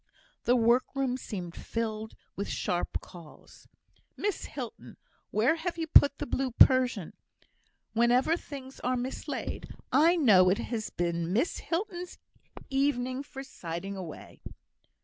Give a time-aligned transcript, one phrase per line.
[0.45, 3.67] The work room seemed filled with sharp calls.
[4.17, 4.97] "Miss Hilton!
[5.29, 7.13] where have you put the blue Persian?
[7.93, 12.17] Whenever things are mislaid, I know it has been Miss Hilton's
[12.71, 14.41] evening for siding away!"